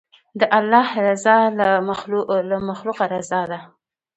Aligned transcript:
د 0.39 0.41
الله 0.59 0.89
رضا 1.07 1.37
له 2.49 2.53
مخلوقه 2.69 3.05
رضا 3.15 3.41
ده. 3.51 3.59